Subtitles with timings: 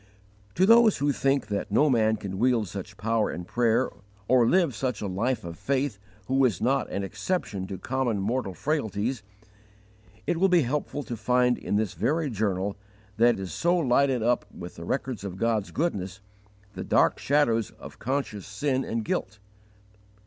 [0.01, 0.09] 1 Cor.
[0.09, 0.53] xii.
[0.55, 0.55] 1 10.
[0.55, 3.87] To those who think that no man can wield such power in prayer
[4.27, 8.55] or live such a life of faith who is not an exception to common mortal
[8.55, 9.21] frailties,
[10.25, 12.75] it will be helpful to find in this very journal
[13.17, 16.19] that is so lighted up with the records of God's goodness,
[16.73, 19.37] the dark shadows of conscious sin and guilt.